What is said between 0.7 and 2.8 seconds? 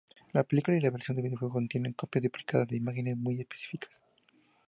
y la versión del videojuego contienen copias duplicadas de